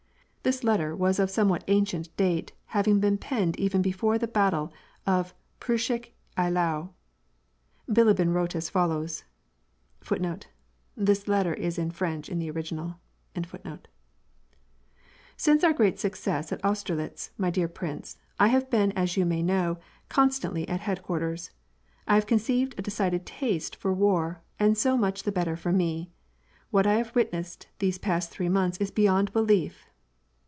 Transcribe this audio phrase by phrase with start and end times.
[0.43, 4.73] This letter was of somewhat ancient date, having been penned even before the battle
[5.05, 6.89] of Preussisch Eylau.
[7.87, 11.23] Bilibin wrote as follows:*— Since
[15.63, 18.17] our great success at Austerlitz, niy dear prince.
[18.39, 19.77] I have been, as you may know,
[20.09, 21.51] constantly at headquarters.
[22.07, 25.71] I have conceived a de cided taste for war and so much the better for
[25.71, 26.09] me.
[26.71, 29.85] What I have wit^ nessed these past three months is beyond belief